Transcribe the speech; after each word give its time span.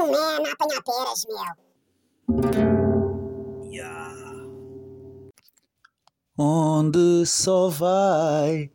ali 0.00 0.10
um 0.10 0.14
a 0.14 0.52
apanhar 0.52 0.82
peras, 0.82 1.24
meu. 1.28 1.36
Yeah. 3.70 4.12
Onde 6.38 7.26
só 7.26 7.68
vai 7.68 8.70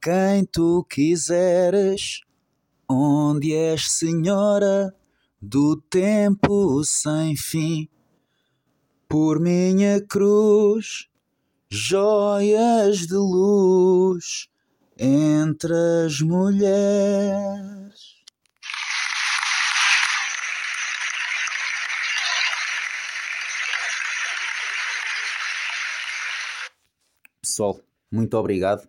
quem 0.00 0.44
tu 0.44 0.84
quiseres, 0.88 2.20
onde 2.88 3.52
és 3.54 3.90
senhora 3.90 4.94
do 5.40 5.76
tempo 5.90 6.82
sem 6.84 7.36
fim, 7.36 7.88
por 9.08 9.40
minha 9.40 10.00
cruz, 10.00 11.08
joias 11.70 13.06
de 13.06 13.14
luz 13.14 14.48
entre 14.98 15.74
as 16.06 16.20
mulheres. 16.20 17.77
Pessoal, 27.58 27.80
muito 28.08 28.36
obrigado. 28.36 28.88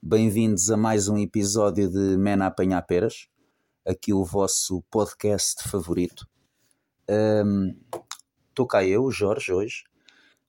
Bem-vindos 0.00 0.70
a 0.70 0.76
mais 0.76 1.08
um 1.08 1.18
episódio 1.18 1.90
de 1.90 2.16
Mena 2.16 2.46
Apanhar 2.46 2.80
Peras, 2.82 3.26
aqui 3.84 4.12
o 4.12 4.24
vosso 4.24 4.84
podcast 4.88 5.68
favorito. 5.68 6.24
Estou 7.08 8.66
um, 8.66 8.68
cá 8.68 8.84
eu, 8.84 9.10
Jorge, 9.10 9.52
hoje. 9.52 9.82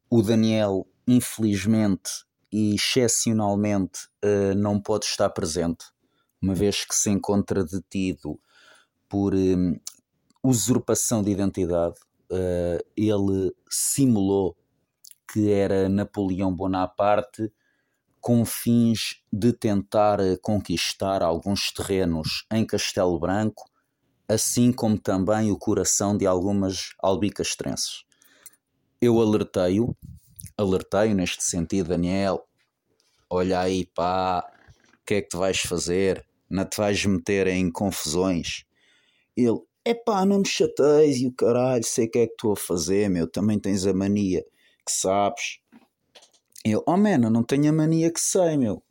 O 0.08 0.22
Daniel, 0.22 0.86
infelizmente 1.08 2.12
e 2.52 2.76
excepcionalmente, 2.76 4.10
uh, 4.24 4.54
não 4.56 4.80
pode 4.80 5.06
estar 5.06 5.32
presente, 5.32 5.86
uma 6.40 6.54
vez 6.54 6.86
que 6.86 6.94
se 6.94 7.10
encontra 7.10 7.66
detido 7.66 8.40
por 9.10 9.34
um, 9.34 9.76
usurpação 10.44 11.24
de 11.24 11.32
identidade. 11.32 11.96
Uh, 12.30 12.78
ele 12.96 13.56
simulou 13.68 14.56
que 15.32 15.52
era 15.52 15.90
Napoleão 15.90 16.54
Bonaparte 16.54 17.52
com 18.26 18.44
fins 18.44 19.22
de 19.32 19.54
tentar 19.54 20.18
conquistar 20.42 21.22
alguns 21.22 21.72
terrenos 21.72 22.44
em 22.52 22.66
Castelo 22.66 23.20
Branco, 23.20 23.70
assim 24.28 24.72
como 24.72 24.98
também 24.98 25.52
o 25.52 25.58
coração 25.60 26.18
de 26.18 26.26
algumas 26.26 26.96
albicastrenses. 26.98 28.04
Eu 29.00 29.22
alertei-o, 29.22 29.96
alertei-o 30.58 31.14
neste 31.14 31.44
sentido, 31.44 31.90
Daniel, 31.90 32.48
olha 33.30 33.60
aí 33.60 33.86
pá, 33.86 34.44
o 35.04 35.06
que 35.06 35.14
é 35.14 35.22
que 35.22 35.30
tu 35.30 35.38
vais 35.38 35.60
fazer? 35.60 36.26
Não 36.50 36.66
te 36.66 36.78
vais 36.78 37.06
meter 37.06 37.46
em 37.46 37.72
confusões? 37.72 38.66
Ele, 39.38 39.60
epá, 39.86 40.26
não 40.26 40.40
me 40.40 40.48
chateias 40.48 41.18
e 41.18 41.28
o 41.28 41.32
caralho, 41.32 41.84
sei 41.84 42.08
o 42.08 42.10
que 42.10 42.18
é 42.18 42.26
que 42.26 42.34
estou 42.34 42.54
a 42.54 42.58
fazer, 42.58 43.08
meu, 43.08 43.30
também 43.30 43.60
tens 43.60 43.86
a 43.86 43.94
mania 43.94 44.44
que 44.86 44.92
sabes. 44.92 45.60
Eu, 46.64 46.84
oh 46.88 46.98
man, 46.98 47.24
eu 47.24 47.30
não 47.30 47.44
tenho 47.44 47.70
a 47.70 47.74
mania 47.74 48.12
que 48.12 48.20
sei, 48.20 48.58
meu. 48.58 48.84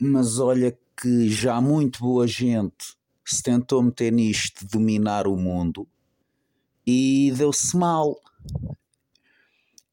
Mas 0.00 0.38
olha 0.38 0.76
que 1.00 1.28
já 1.28 1.60
muito 1.60 2.00
boa 2.00 2.26
gente 2.26 2.96
se 3.24 3.42
tentou 3.42 3.82
meter 3.82 4.12
nisto 4.12 4.60
de 4.60 4.72
dominar 4.72 5.26
o 5.26 5.36
mundo 5.36 5.88
e 6.86 7.32
deu-se 7.36 7.76
mal. 7.76 8.16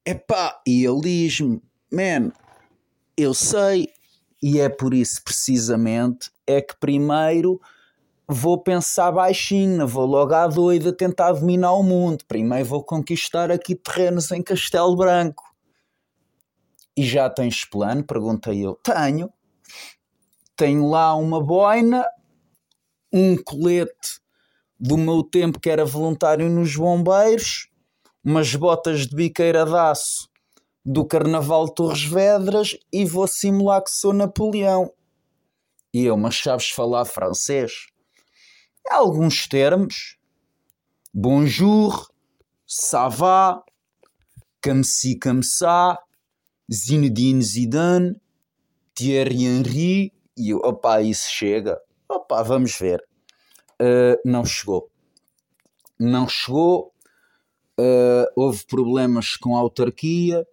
Epá, 0.04 0.60
e 0.66 0.84
ele 0.84 1.00
diz-me, 1.00 1.62
man, 1.90 2.32
eu 3.16 3.32
sei, 3.32 3.88
e 4.42 4.58
é 4.58 4.68
por 4.68 4.92
isso 4.92 5.22
precisamente 5.22 6.30
é 6.46 6.60
que 6.60 6.76
primeiro 6.78 7.60
vou 8.32 8.62
pensar 8.62 9.12
baixinho, 9.12 9.86
vou 9.86 10.06
logo 10.06 10.34
à 10.34 10.46
doida 10.46 10.92
tentar 10.92 11.32
dominar 11.32 11.72
o 11.72 11.82
mundo. 11.82 12.24
Primeiro 12.26 12.64
vou 12.64 12.84
conquistar 12.84 13.50
aqui 13.50 13.74
terrenos 13.74 14.30
em 14.30 14.42
Castelo 14.42 14.96
Branco. 14.96 15.42
E 16.96 17.04
já 17.04 17.28
tens 17.30 17.64
plano? 17.64 18.04
Perguntei 18.04 18.64
eu. 18.64 18.74
Tenho. 18.76 19.32
Tenho 20.56 20.88
lá 20.88 21.14
uma 21.14 21.42
boina, 21.42 22.06
um 23.12 23.36
colete 23.36 24.20
do 24.78 24.96
meu 24.96 25.22
tempo 25.22 25.60
que 25.60 25.70
era 25.70 25.84
voluntário 25.84 26.48
nos 26.50 26.76
bombeiros, 26.76 27.68
umas 28.24 28.54
botas 28.54 29.06
de 29.06 29.14
biqueira 29.14 29.64
de 29.64 29.74
aço 29.74 30.28
do 30.84 31.04
Carnaval 31.04 31.66
de 31.66 31.74
Torres 31.74 32.04
Vedras 32.04 32.76
e 32.92 33.04
vou 33.04 33.26
simular 33.26 33.82
que 33.82 33.90
sou 33.90 34.12
Napoleão. 34.12 34.92
E 35.94 36.04
eu, 36.04 36.16
mas 36.16 36.36
sabes 36.36 36.70
falar 36.70 37.04
francês? 37.04 37.91
Alguns 38.90 39.46
termos. 39.46 40.16
Bonjour, 41.14 42.12
ça 42.66 43.08
va, 43.08 43.64
comme 44.62 44.84
si, 44.84 45.18
comme 45.18 45.42
ça, 45.42 45.98
Zinedine 46.70 47.42
Zidane, 47.42 48.16
Thierry 48.94 49.44
Henry, 49.44 50.12
e 50.36 50.50
eu, 50.50 50.58
opá, 50.58 51.02
isso 51.02 51.30
chega. 51.30 51.80
Opá, 52.08 52.42
vamos 52.42 52.74
ver. 52.78 53.04
Uh, 53.80 54.16
não 54.24 54.44
chegou. 54.44 54.90
Não 55.98 56.28
chegou. 56.28 56.92
Uh, 57.78 58.26
houve 58.36 58.64
problemas 58.66 59.36
com 59.36 59.56
a 59.56 59.60
autarquia. 59.60 60.46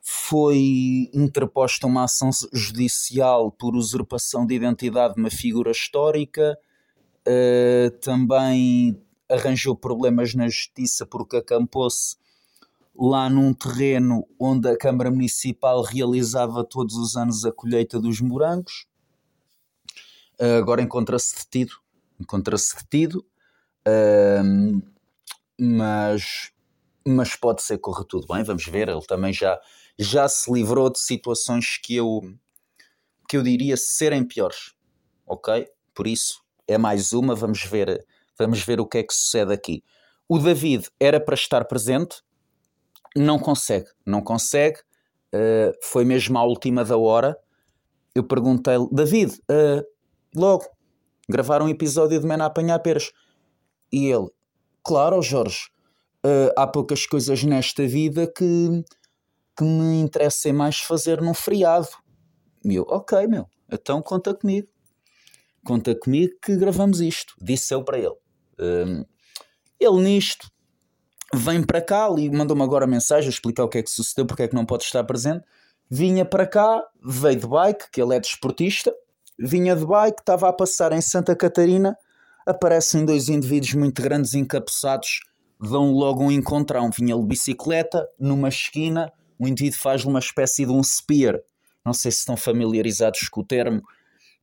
Foi 0.00 1.10
interposta 1.12 1.86
uma 1.86 2.04
ação 2.04 2.30
judicial 2.52 3.50
por 3.50 3.74
usurpação 3.74 4.46
de 4.46 4.54
identidade 4.54 5.14
de 5.14 5.20
uma 5.20 5.30
figura 5.30 5.70
histórica 5.70 6.56
Uh, 7.26 7.90
também 8.00 9.02
arranjou 9.28 9.74
problemas 9.74 10.32
na 10.34 10.48
justiça 10.48 11.04
porque 11.04 11.36
acampou-se 11.36 12.16
lá 12.98 13.28
num 13.28 13.52
terreno 13.52 14.26
onde 14.38 14.68
a 14.68 14.76
Câmara 14.76 15.10
Municipal 15.10 15.82
realizava 15.82 16.64
todos 16.64 16.96
os 16.96 17.16
anos 17.16 17.44
a 17.44 17.52
colheita 17.52 18.00
dos 18.00 18.20
morangos. 18.20 18.86
Uh, 20.40 20.58
agora 20.58 20.82
encontra-se 20.82 21.34
detido, 21.36 21.74
encontra-se 22.20 22.76
detido, 22.76 23.24
uh, 23.86 24.82
mas, 25.58 26.52
mas 27.06 27.36
pode 27.36 27.62
ser 27.62 27.76
que 27.76 27.82
corra 27.82 28.04
tudo 28.04 28.26
bem, 28.26 28.42
vamos 28.44 28.66
ver. 28.66 28.88
Ele 28.88 29.04
também 29.06 29.32
já, 29.32 29.58
já 29.98 30.28
se 30.28 30.52
livrou 30.52 30.90
de 30.90 31.00
situações 31.00 31.78
que 31.78 31.96
eu, 31.96 32.20
que 33.28 33.36
eu 33.36 33.42
diria 33.42 33.76
serem 33.76 34.24
piores, 34.24 34.74
ok? 35.26 35.66
Por 35.94 36.06
isso, 36.06 36.45
é 36.66 36.76
mais 36.78 37.12
uma, 37.12 37.34
vamos 37.34 37.64
ver, 37.64 38.04
vamos 38.38 38.62
ver 38.62 38.80
o 38.80 38.86
que 38.86 38.98
é 38.98 39.02
que 39.02 39.14
sucede 39.14 39.52
aqui. 39.52 39.82
O 40.28 40.38
David 40.38 40.88
era 40.98 41.20
para 41.20 41.34
estar 41.34 41.64
presente, 41.66 42.22
não 43.14 43.38
consegue, 43.38 43.88
não 44.04 44.20
consegue, 44.20 44.80
uh, 45.34 45.72
foi 45.82 46.04
mesmo 46.04 46.36
à 46.38 46.44
última 46.44 46.84
da 46.84 46.96
hora. 46.96 47.38
Eu 48.14 48.24
perguntei-lhe, 48.24 48.88
David, 48.90 49.34
uh, 49.50 49.84
logo, 50.34 50.66
gravar 51.28 51.62
um 51.62 51.68
episódio 51.68 52.18
de 52.18 52.26
Mena 52.26 52.44
a 52.44 52.46
apanhar 52.48 52.78
peras. 52.80 53.12
E 53.92 54.06
ele, 54.06 54.28
claro, 54.84 55.22
Jorge, 55.22 55.68
uh, 56.24 56.52
há 56.56 56.66
poucas 56.66 57.06
coisas 57.06 57.44
nesta 57.44 57.86
vida 57.86 58.26
que, 58.26 58.84
que 59.56 59.64
me 59.64 60.00
interessem 60.00 60.52
mais 60.52 60.80
fazer 60.80 61.20
num 61.20 61.34
feriado. 61.34 61.88
E 62.64 62.74
eu, 62.74 62.84
ok, 62.88 63.26
meu, 63.28 63.46
então 63.70 64.02
conta 64.02 64.34
comigo 64.34 64.68
conta 65.66 65.94
comigo 65.94 66.32
que 66.40 66.56
gravamos 66.56 67.00
isto. 67.00 67.34
Disse 67.40 67.74
eu 67.74 67.84
para 67.84 67.98
ele. 67.98 68.14
Um, 68.58 69.04
ele 69.78 70.02
nisto 70.02 70.50
vem 71.34 71.62
para 71.62 71.82
cá 71.82 72.08
e 72.16 72.30
mandou-me 72.30 72.62
agora 72.62 72.86
mensagem 72.86 73.28
a 73.28 73.30
explicar 73.30 73.64
o 73.64 73.68
que 73.68 73.78
é 73.78 73.82
que 73.82 73.90
sucedeu, 73.90 74.26
porque 74.26 74.44
é 74.44 74.48
que 74.48 74.54
não 74.54 74.64
pode 74.64 74.84
estar 74.84 75.02
presente. 75.04 75.44
Vinha 75.90 76.24
para 76.24 76.46
cá, 76.46 76.82
veio 77.02 77.40
de 77.40 77.46
bike, 77.46 77.90
que 77.92 78.00
ele 78.00 78.14
é 78.14 78.20
desportista, 78.20 78.92
vinha 79.38 79.76
de 79.76 79.84
bike, 79.84 80.20
estava 80.20 80.48
a 80.48 80.52
passar 80.52 80.92
em 80.92 81.00
Santa 81.00 81.34
Catarina, 81.36 81.96
aparecem 82.46 83.04
dois 83.04 83.28
indivíduos 83.28 83.74
muito 83.74 84.00
grandes 84.00 84.34
encapuçados, 84.34 85.20
dão 85.60 85.92
logo 85.92 86.22
um 86.22 86.30
encontrão. 86.30 86.90
Vinha 86.90 87.16
de 87.16 87.26
bicicleta, 87.26 88.06
numa 88.18 88.48
esquina, 88.48 89.12
o 89.38 89.46
indivíduo 89.46 89.78
faz-lhe 89.78 90.08
uma 90.08 90.18
espécie 90.18 90.64
de 90.64 90.72
um 90.72 90.82
spear. 90.82 91.38
Não 91.84 91.92
sei 91.92 92.10
se 92.10 92.18
estão 92.18 92.36
familiarizados 92.36 93.28
com 93.28 93.40
o 93.42 93.44
termo, 93.44 93.82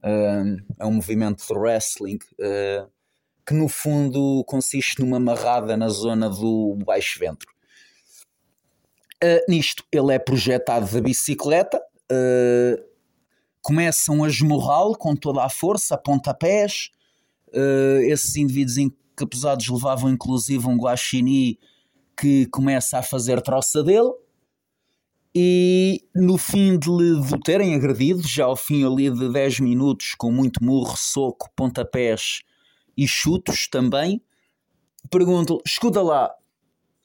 é 0.03 0.85
um 0.85 0.93
movimento 0.93 1.45
de 1.45 1.53
wrestling 1.53 2.19
uh, 2.39 2.89
que 3.45 3.53
no 3.53 3.69
fundo 3.69 4.43
consiste 4.45 4.99
numa 4.99 5.17
amarrada 5.17 5.77
na 5.77 5.87
zona 5.87 6.29
do 6.29 6.77
baixo 6.85 7.19
ventre. 7.19 7.47
Uh, 9.23 9.39
nisto 9.49 9.83
ele 9.91 10.13
é 10.13 10.19
projetado 10.19 10.91
da 10.91 11.01
bicicleta, 11.01 11.77
uh, 11.79 12.83
começam 13.61 14.23
a 14.23 14.27
esmurrá-lo 14.27 14.97
com 14.97 15.15
toda 15.15 15.43
a 15.43 15.49
força, 15.49 15.95
a 15.95 15.97
pontapés. 15.97 16.89
Esses 18.07 18.35
indivíduos 18.35 18.77
encapuzados 18.77 19.69
levavam 19.69 20.09
inclusive 20.09 20.67
um 20.67 20.75
guaxinim 20.75 21.55
que 22.17 22.47
começa 22.47 22.97
a 22.97 23.03
fazer 23.03 23.39
troça 23.43 23.83
dele 23.83 24.11
e 25.35 26.01
no 26.13 26.37
fim 26.37 26.77
de 26.77 26.89
lhe 26.89 27.39
terem 27.43 27.73
agredido, 27.73 28.21
já 28.27 28.45
ao 28.45 28.55
fim 28.55 28.85
ali 28.85 29.09
de 29.09 29.31
10 29.31 29.61
minutos, 29.61 30.13
com 30.17 30.31
muito 30.31 30.63
murro, 30.63 30.95
soco, 30.95 31.49
pontapés 31.55 32.41
e 32.95 33.07
chutos 33.07 33.67
também, 33.67 34.21
pergunto 35.09 35.59
escuta 35.65 36.01
lá, 36.01 36.31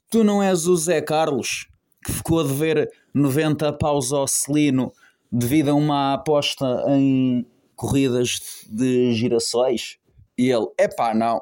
tu 0.09 0.23
não 0.23 0.43
és 0.43 0.67
o 0.67 0.75
Zé 0.75 1.01
Carlos 1.01 1.67
que 2.05 2.13
ficou 2.13 2.39
a 2.39 2.43
dever 2.43 2.89
90 3.13 3.73
paus 3.73 4.13
ao 4.13 4.27
Celino 4.27 4.91
devido 5.31 5.69
a 5.69 5.73
uma 5.73 6.13
aposta 6.13 6.83
em 6.87 7.45
corridas 7.75 8.65
de 8.67 9.13
girassóis? 9.13 9.97
E 10.37 10.49
ele, 10.49 10.67
epá, 10.77 11.13
não. 11.13 11.41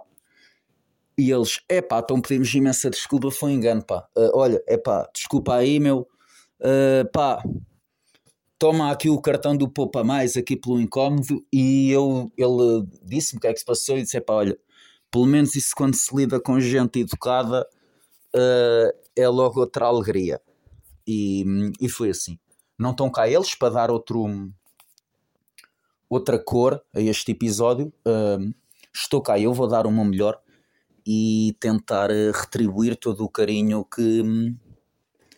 E 1.17 1.31
eles, 1.31 1.61
epá, 1.69 1.99
então 1.99 2.21
pedimos 2.21 2.53
imensa 2.53 2.89
desculpa, 2.89 3.29
foi 3.31 3.51
um 3.51 3.53
engano, 3.53 3.83
pá. 3.83 4.07
Uh, 4.15 4.31
olha, 4.33 4.63
epá, 4.67 5.07
desculpa 5.13 5.55
aí, 5.55 5.79
meu. 5.79 6.07
Uh, 6.59 7.09
pá, 7.11 7.43
toma 8.57 8.91
aqui 8.91 9.09
o 9.09 9.21
cartão 9.21 9.55
do 9.55 9.69
Poupa 9.69 10.03
Mais 10.03 10.35
aqui 10.35 10.55
pelo 10.55 10.81
incómodo 10.81 11.45
e 11.53 11.91
eu, 11.91 12.31
ele 12.35 12.87
disse-me 13.03 13.37
o 13.37 13.41
que 13.41 13.47
é 13.47 13.53
que 13.53 13.59
se 13.59 13.65
passou 13.65 13.97
e 13.97 14.01
disse, 14.01 14.17
epá, 14.17 14.33
olha, 14.33 14.57
pelo 15.11 15.25
menos 15.25 15.55
isso 15.55 15.71
quando 15.75 15.95
se 15.95 16.15
lida 16.15 16.39
com 16.39 16.59
gente 16.59 16.99
educada 16.99 17.67
uh, 18.35 18.97
é 19.15 19.27
logo 19.27 19.59
outra 19.59 19.85
alegria. 19.85 20.41
E, 21.07 21.45
e 21.79 21.87
foi 21.87 22.09
assim. 22.09 22.37
Não 22.77 22.91
estão 22.91 23.09
cá 23.09 23.27
eles 23.27 23.55
para 23.55 23.73
dar 23.73 23.91
outro, 23.91 24.51
outra 26.09 26.37
cor 26.37 26.83
a 26.93 26.99
este 26.99 27.31
episódio. 27.31 27.93
Uh, 28.05 28.53
estou 28.93 29.21
cá 29.21 29.39
eu, 29.39 29.53
vou 29.53 29.67
dar 29.67 29.87
uma 29.87 30.03
melhor 30.03 30.39
e 31.05 31.55
tentar 31.59 32.09
retribuir 32.09 32.97
todo 32.97 33.23
o 33.23 33.29
carinho 33.29 33.85
que, 33.85 34.21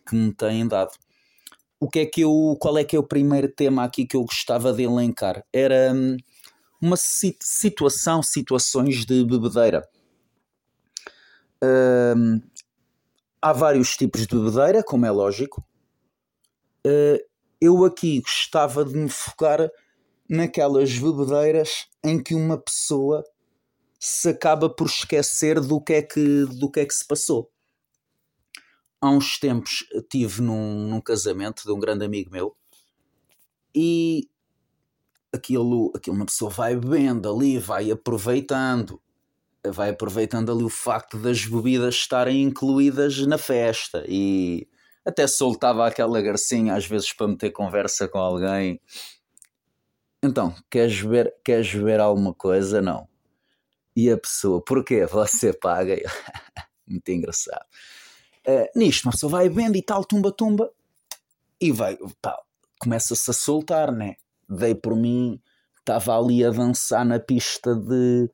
que 0.07 0.16
me 0.16 0.33
têm 0.33 0.68
dado 0.68 0.92
o 1.79 1.89
que 1.89 1.99
é 1.99 2.05
que 2.05 2.21
eu, 2.21 2.57
qual 2.59 2.77
é 2.77 2.83
que 2.83 2.95
é 2.95 2.99
o 2.99 3.07
primeiro 3.07 3.47
tema 3.49 3.83
aqui 3.83 4.05
que 4.05 4.15
eu 4.15 4.23
gostava 4.23 4.73
de 4.73 4.83
elencar? 4.83 5.45
Era 5.53 5.93
hum, 5.93 6.17
uma 6.81 6.97
situação, 6.97 8.21
situações 8.21 9.05
de 9.05 9.23
bebedeira. 9.23 9.87
Hum, 11.63 12.41
há 13.41 13.53
vários 13.53 13.95
tipos 13.95 14.27
de 14.27 14.35
bebedeira, 14.35 14.83
como 14.83 15.05
é 15.05 15.11
lógico. 15.11 15.63
Uh, 16.85 17.19
eu 17.61 17.85
aqui 17.85 18.21
gostava 18.21 18.83
de 18.83 18.95
me 18.95 19.09
focar 19.09 19.69
naquelas 20.29 20.97
bebedeiras 20.97 21.87
em 22.03 22.21
que 22.21 22.35
uma 22.35 22.57
pessoa 22.57 23.23
se 23.99 24.29
acaba 24.29 24.69
por 24.69 24.87
esquecer 24.87 25.59
do 25.59 25.81
que 25.81 25.93
é 25.93 26.01
que, 26.01 26.45
do 26.45 26.69
que, 26.71 26.81
é 26.81 26.85
que 26.85 26.93
se 26.93 27.05
passou 27.05 27.49
há 29.01 29.09
uns 29.09 29.39
tempos 29.39 29.85
estive 29.93 30.41
num, 30.41 30.87
num 30.87 31.01
casamento 31.01 31.63
de 31.63 31.71
um 31.71 31.79
grande 31.79 32.05
amigo 32.05 32.31
meu 32.31 32.55
e 33.73 34.29
aquilo, 35.33 35.91
aquilo 35.95 36.15
uma 36.15 36.25
pessoa 36.25 36.49
vai 36.49 36.75
bebendo 36.75 37.31
ali, 37.31 37.57
vai 37.59 37.91
aproveitando, 37.91 39.01
vai 39.65 39.91
aproveitando 39.91 40.51
ali 40.51 40.63
o 40.63 40.69
facto 40.69 41.17
das 41.17 41.45
bebidas 41.45 41.95
estarem 41.95 42.43
incluídas 42.43 43.17
na 43.25 43.37
festa 43.37 44.03
e 44.07 44.67
até 45.05 45.27
soltava 45.27 45.87
aquela 45.87 46.21
garcinha 46.21 46.75
às 46.75 46.85
vezes 46.85 47.13
para 47.13 47.27
meter 47.27 47.51
conversa 47.51 48.07
com 48.07 48.17
alguém. 48.17 48.79
Então, 50.21 50.53
queres 50.69 50.99
ver, 50.99 51.33
queres 51.43 51.71
ver 51.71 51.99
alguma 51.99 52.33
coisa? 52.33 52.81
Não. 52.81 53.07
E 53.95 54.09
a 54.11 54.17
pessoa, 54.17 54.61
porquê? 54.63 55.05
Você 55.05 55.53
paga. 55.53 55.95
Muito 56.87 57.09
engraçado. 57.09 57.65
Uh, 58.49 58.65
nisto, 58.75 59.05
uma 59.05 59.11
pessoa 59.11 59.29
vai 59.29 59.47
vendo 59.47 59.75
e 59.75 59.81
tal, 59.81 60.03
tumba, 60.03 60.31
tumba, 60.31 60.71
e 61.61 61.71
vai, 61.71 61.95
começa-se 62.79 63.29
a 63.29 63.33
soltar, 63.33 63.91
né? 63.91 64.15
Dei 64.49 64.73
por 64.73 64.95
mim, 64.95 65.39
estava 65.77 66.17
ali 66.17 66.43
a 66.43 66.49
dançar 66.49 67.05
na 67.05 67.19
pista 67.19 67.75
de, 67.75 68.27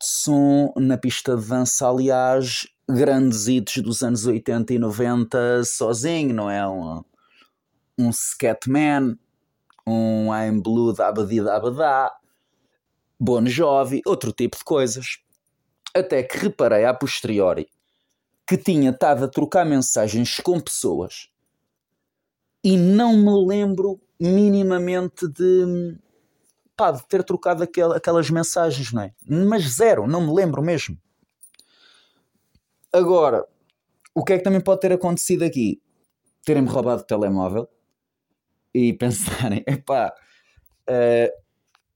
som, 0.00 0.72
na 0.76 0.96
pista 0.96 1.36
de 1.36 1.48
dança, 1.48 1.88
aliás, 1.88 2.68
grandes 2.88 3.48
hits 3.48 3.82
dos 3.82 4.04
anos 4.04 4.24
80 4.24 4.74
e 4.74 4.78
90 4.78 5.64
sozinho, 5.64 6.32
não 6.32 6.48
é? 6.48 6.64
Um, 6.68 7.02
um 7.98 8.12
Scatman, 8.12 9.18
um 9.84 10.32
I'm 10.32 10.60
Blue 10.60 10.92
da 10.92 11.08
Abadi 11.08 11.42
da 11.42 11.56
Abadá, 11.56 12.12
Bon 13.18 13.44
Jovi, 13.46 14.00
outro 14.06 14.32
tipo 14.32 14.56
de 14.56 14.62
coisas. 14.64 15.18
Até 15.92 16.22
que 16.22 16.38
reparei 16.38 16.84
a 16.84 16.94
posteriori 16.94 17.68
que 18.46 18.56
tinha 18.56 18.90
estado 18.90 19.24
a 19.24 19.28
trocar 19.28 19.64
mensagens 19.64 20.36
com 20.36 20.60
pessoas 20.60 21.30
e 22.62 22.76
não 22.76 23.16
me 23.16 23.46
lembro 23.46 24.00
minimamente 24.18 25.28
de, 25.28 25.98
pá, 26.76 26.90
de 26.90 27.06
ter 27.06 27.22
trocado 27.22 27.62
aquelas 27.62 28.30
mensagens, 28.30 28.92
não 28.92 29.02
é? 29.02 29.12
Mas 29.26 29.64
zero, 29.74 30.06
não 30.06 30.26
me 30.26 30.32
lembro 30.32 30.62
mesmo. 30.62 30.98
Agora, 32.92 33.46
o 34.14 34.24
que 34.24 34.32
é 34.32 34.38
que 34.38 34.44
também 34.44 34.60
pode 34.60 34.80
ter 34.80 34.92
acontecido 34.92 35.42
aqui? 35.42 35.82
Terem-me 36.44 36.68
roubado 36.68 37.02
o 37.02 37.06
telemóvel 37.06 37.68
e 38.72 38.92
pensarem, 38.96 39.62
epá, 39.66 40.14
uh, 40.88 41.44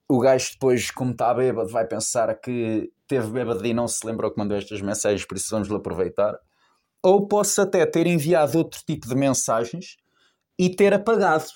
o 0.09 0.19
gajo 0.19 0.53
depois, 0.53 0.91
como 0.91 1.13
está 1.13 1.33
bêbado, 1.33 1.71
vai 1.71 1.87
pensar 1.87 2.35
que 2.35 2.93
teve 3.09 3.29
bêbado 3.29 3.65
e 3.67 3.75
não 3.75 3.89
se 3.89 4.07
lembrou 4.07 4.31
que 4.31 4.39
mandou 4.39 4.57
estas 4.57 4.81
mensagens, 4.81 5.25
por 5.25 5.37
isso 5.37 5.49
vamos 5.51 5.69
lhe 5.69 5.75
aproveitar. 5.75 6.39
Ou 7.03 7.27
posso 7.27 7.61
até 7.61 7.85
ter 7.87 8.07
enviado 8.07 8.59
outro 8.59 8.81
tipo 8.87 9.09
de 9.09 9.15
mensagens 9.15 9.97
e 10.59 10.69
ter 10.69 10.93
apagado. 10.93 11.47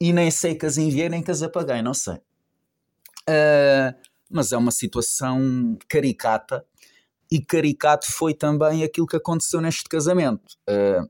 E 0.00 0.12
nem 0.12 0.30
sei 0.30 0.54
que 0.54 0.66
as 0.66 0.76
enviei 0.76 1.08
nem 1.08 1.22
que 1.22 1.30
as 1.30 1.42
apaguei, 1.42 1.80
não 1.80 1.94
sei. 1.94 2.16
Uh, 3.28 3.94
mas 4.30 4.52
é 4.52 4.56
uma 4.56 4.70
situação 4.70 5.76
caricata 5.88 6.64
e 7.30 7.40
caricato 7.40 8.12
foi 8.12 8.34
também 8.34 8.84
aquilo 8.84 9.06
que 9.06 9.16
aconteceu 9.16 9.60
neste 9.60 9.84
casamento. 9.84 10.56
Uh, 10.68 11.08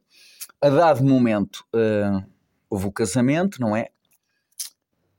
a 0.60 0.70
dado 0.70 1.04
momento 1.04 1.64
uh, 1.74 2.24
houve 2.70 2.86
o 2.86 2.92
casamento, 2.92 3.60
não 3.60 3.76
é? 3.76 3.88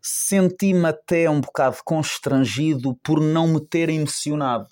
Senti-me 0.09 0.87
até 0.87 1.29
um 1.29 1.41
bocado 1.41 1.77
constrangido 1.83 2.95
por 3.03 3.19
não 3.19 3.45
me 3.45 3.59
ter 3.59 3.89
emocionado. 3.89 4.67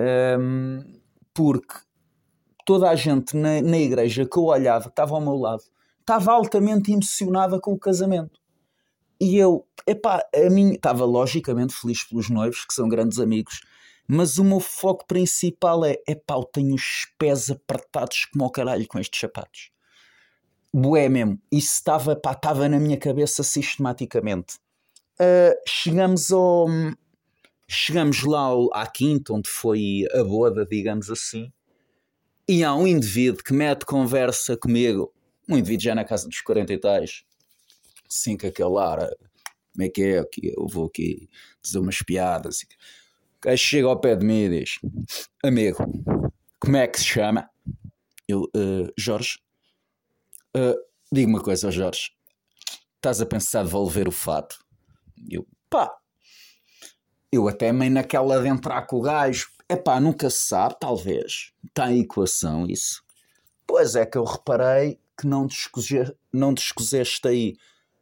Um, 0.00 1.00
porque 1.34 1.74
toda 2.64 2.88
a 2.88 2.94
gente 2.94 3.36
na, 3.36 3.60
na 3.60 3.78
igreja 3.78 4.24
que 4.24 4.38
eu 4.38 4.44
olhava, 4.44 4.84
que 4.84 4.90
estava 4.90 5.14
ao 5.14 5.20
meu 5.20 5.34
lado, 5.34 5.62
estava 5.98 6.32
altamente 6.32 6.92
emocionada 6.92 7.60
com 7.60 7.72
o 7.72 7.78
casamento. 7.78 8.40
E 9.20 9.36
eu, 9.36 9.66
epá, 9.84 10.22
a 10.32 10.50
mim 10.50 10.74
estava 10.74 11.04
logicamente 11.04 11.74
feliz 11.74 12.04
pelos 12.04 12.30
noivos, 12.30 12.64
que 12.64 12.72
são 12.72 12.88
grandes 12.88 13.18
amigos, 13.18 13.62
mas 14.06 14.38
o 14.38 14.44
meu 14.44 14.60
foco 14.60 15.04
principal 15.04 15.84
é, 15.84 15.96
epá, 16.06 16.34
eu 16.34 16.44
tenho 16.44 16.76
os 16.76 17.08
pés 17.18 17.50
apertados 17.50 18.26
como 18.26 18.44
o 18.44 18.50
caralho 18.50 18.86
com 18.86 19.00
estes 19.00 19.18
sapatos 19.18 19.72
bué 20.78 21.08
mesmo. 21.08 21.40
Isso 21.50 21.74
estava, 21.74 22.16
pá, 22.16 22.32
estava 22.32 22.68
na 22.68 22.78
minha 22.78 22.96
cabeça 22.96 23.42
sistematicamente. 23.42 24.56
Uh, 25.20 25.54
chegamos 25.66 26.30
ao. 26.30 26.66
Chegamos 27.70 28.24
lá 28.24 28.40
ao, 28.40 28.72
à 28.74 28.86
quinta, 28.86 29.34
onde 29.34 29.48
foi 29.48 30.06
a 30.14 30.24
boda, 30.24 30.64
digamos 30.64 31.10
assim, 31.10 31.52
e 32.48 32.64
há 32.64 32.74
um 32.74 32.86
indivíduo 32.86 33.44
que 33.44 33.52
mete 33.52 33.84
conversa 33.84 34.56
comigo, 34.56 35.12
um 35.46 35.58
indivíduo 35.58 35.84
já 35.84 35.94
na 35.94 36.02
casa 36.02 36.26
dos 36.26 36.40
40 36.40 36.72
e 36.72 36.78
tais, 36.78 37.24
assim 38.10 38.38
com 38.38 38.46
aquele 38.46 38.78
ar, 38.78 39.00
como 39.74 39.84
é 39.84 39.88
que 39.90 40.02
é, 40.02 40.18
aqui, 40.18 40.54
eu 40.56 40.66
vou 40.66 40.86
aqui 40.86 41.28
dizer 41.62 41.78
umas 41.78 41.98
piadas. 41.98 42.62
O 42.62 42.66
gajo 43.42 43.62
chega 43.62 43.86
ao 43.86 44.00
pé 44.00 44.16
de 44.16 44.24
mim 44.24 44.44
e 44.44 44.60
diz: 44.60 44.78
Amigo, 45.44 45.76
como 46.58 46.76
é 46.78 46.88
que 46.88 46.98
se 46.98 47.04
chama? 47.04 47.50
Eu, 48.26 48.44
uh, 48.44 48.90
Jorge, 48.96 49.38
Uh, 50.56 50.74
uma 51.12 51.42
coisa, 51.42 51.70
Jorge. 51.70 52.10
Estás 52.96 53.20
a 53.20 53.26
pensar 53.26 53.62
devolver 53.62 54.08
o 54.08 54.12
fato? 54.12 54.58
Eu, 55.30 55.46
pá. 55.70 55.94
Eu 57.30 57.46
até 57.48 57.72
meio 57.72 57.92
naquela 57.92 58.40
de 58.40 58.48
entrar 58.48 58.82
com 58.82 58.96
o 58.96 59.02
gajo. 59.02 59.48
É 59.68 59.76
pá, 59.76 60.00
nunca 60.00 60.30
se 60.30 60.46
sabe, 60.46 60.76
talvez. 60.80 61.52
Está 61.66 61.92
em 61.92 62.00
equação 62.00 62.66
isso. 62.66 63.02
Pois 63.66 63.94
é 63.94 64.06
que 64.06 64.16
eu 64.16 64.24
reparei 64.24 64.98
que 65.18 65.26
não 65.26 65.46
descoseste, 65.46 66.16
não 66.32 66.54
descoseste 66.54 67.28
aí 67.28 67.56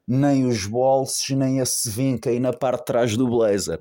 nem 0.07 0.47
os 0.47 0.67
bolsos, 0.67 1.31
nem 1.31 1.61
a 1.61 1.67
sevinca 1.67 2.31
aí 2.31 2.39
na 2.39 2.53
parte 2.53 2.81
de 2.81 2.85
trás 2.85 3.17
do 3.17 3.29
blazer. 3.29 3.81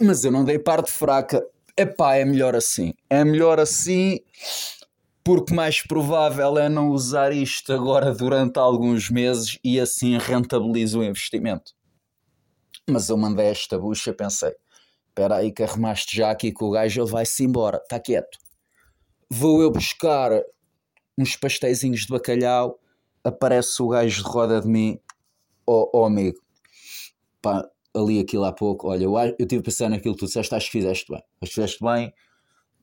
Mas 0.00 0.24
eu 0.24 0.32
não 0.32 0.44
dei 0.44 0.58
parte 0.58 0.90
fraca. 0.90 1.46
Epá, 1.76 2.16
é 2.16 2.24
melhor 2.24 2.56
assim. 2.56 2.92
É 3.08 3.24
melhor 3.24 3.60
assim 3.60 4.18
porque 5.26 5.52
mais 5.52 5.82
provável 5.82 6.56
é 6.56 6.68
não 6.68 6.90
usar 6.90 7.32
isto 7.32 7.72
agora 7.72 8.14
durante 8.14 8.60
alguns 8.60 9.10
meses 9.10 9.58
e 9.64 9.80
assim 9.80 10.16
rentabilizo 10.18 11.00
o 11.00 11.04
investimento. 11.04 11.72
Mas 12.88 13.08
eu 13.08 13.16
mandei 13.16 13.46
esta 13.46 13.76
bucha, 13.76 14.12
pensei, 14.12 14.54
espera 15.08 15.38
aí 15.38 15.50
que 15.50 15.64
arrumaste 15.64 16.16
já 16.16 16.30
aqui 16.30 16.52
com 16.52 16.66
o 16.66 16.70
gajo, 16.70 17.00
ele 17.02 17.10
vai-se 17.10 17.42
embora, 17.42 17.78
está 17.78 17.98
quieto. 17.98 18.38
Vou 19.28 19.60
eu 19.60 19.72
buscar 19.72 20.30
uns 21.18 21.34
pasteizinhos 21.34 22.02
de 22.02 22.06
bacalhau, 22.06 22.78
aparece 23.24 23.82
o 23.82 23.88
gajo 23.88 24.22
de 24.22 24.28
roda 24.28 24.60
de 24.60 24.68
mim, 24.68 24.96
oh, 25.66 25.90
oh, 25.92 26.04
amigo, 26.04 26.38
pá, 27.42 27.68
ali 27.92 28.20
aquilo 28.20 28.44
há 28.44 28.52
pouco, 28.52 28.90
olha, 28.90 29.02
eu, 29.02 29.14
eu 29.40 29.46
tive 29.48 29.58
a 29.58 29.64
pensar 29.64 29.90
naquilo 29.90 30.14
que 30.14 30.20
tu 30.20 30.26
disseste, 30.26 30.54
acho 30.54 30.66
que 30.66 30.78
fizeste 30.78 31.10
bem, 31.10 31.22
acho 31.42 31.50
que 31.50 31.54
fizeste 31.56 31.82
bem, 31.82 32.14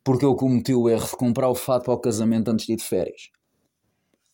porque 0.03 0.25
eu 0.25 0.35
cometi 0.35 0.73
o 0.73 0.89
erro 0.89 1.07
de 1.07 1.15
comprar 1.15 1.49
o 1.49 1.55
fato 1.55 1.85
para 1.85 1.93
o 1.93 1.99
casamento 1.99 2.49
antes 2.51 2.65
de 2.65 2.73
ir 2.73 2.75
de 2.77 2.83
férias. 2.83 3.29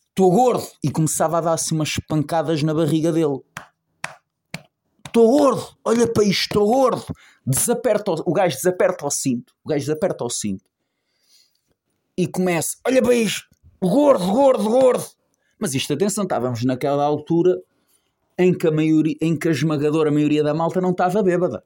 Estou 0.08 0.30
gordo! 0.30 0.66
E 0.82 0.90
começava 0.90 1.38
a 1.38 1.40
dar-se 1.40 1.72
umas 1.72 1.96
pancadas 2.08 2.62
na 2.62 2.74
barriga 2.74 3.12
dele. 3.12 3.40
Estou 5.06 5.30
gordo! 5.30 5.76
Olha 5.84 6.12
para 6.12 6.24
isto, 6.24 6.42
estou 6.42 6.66
gordo! 6.66 7.06
Desaperta 7.46 8.10
o, 8.10 8.14
o 8.26 8.32
gajo 8.32 8.56
desaperta 8.56 9.06
o 9.06 9.10
cinto. 9.10 9.54
O 9.64 9.68
gajo 9.68 9.80
desaperta 9.80 10.24
o 10.24 10.30
cinto. 10.30 10.64
E 12.16 12.26
começa, 12.26 12.76
olha 12.86 13.00
para 13.00 13.14
isto! 13.14 13.48
Gordo, 13.80 14.26
gordo, 14.26 14.64
gordo! 14.64 15.06
Mas 15.58 15.74
isto, 15.74 15.92
atenção, 15.92 16.24
estávamos 16.24 16.64
naquela 16.64 17.04
altura 17.04 17.60
em 18.38 18.56
que 18.56 18.66
a, 18.66 18.70
maioria, 18.70 19.16
em 19.20 19.38
que 19.38 19.48
a 19.48 19.50
esmagadora 19.50 20.10
maioria 20.10 20.42
da 20.42 20.54
malta 20.54 20.80
não 20.80 20.90
estava 20.90 21.22
bêbada. 21.22 21.62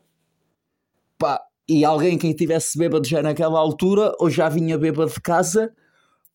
Pá, 1.17 1.41
e 1.69 1.85
alguém 1.85 2.19
que 2.19 2.27
estivesse 2.27 2.79
bêbado 2.79 3.07
já 3.07 3.23
naquela 3.23 3.59
altura, 3.59 4.13
ou 4.19 4.31
já 4.31 4.49
vinha 4.49 4.79
bêbado 4.79 5.13
de 5.13 5.21
casa, 5.21 5.75